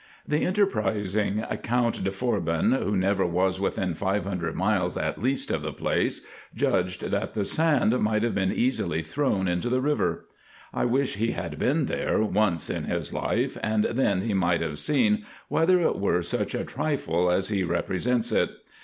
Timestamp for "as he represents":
17.29-18.31